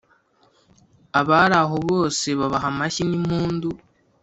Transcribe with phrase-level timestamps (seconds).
[1.19, 3.69] abari aho bose babaha amashyi n'impundu.